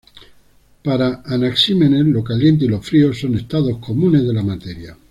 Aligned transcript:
Para 0.83 1.21
Anaxímenes 1.27 2.07
lo 2.07 2.23
caliente 2.23 2.65
y 2.65 2.67
lo 2.67 2.81
frío 2.81 3.13
son 3.13 3.35
estados 3.35 3.77
comunes 3.77 4.25
de 4.25 4.33
la 4.33 4.41
materia. 4.41 4.97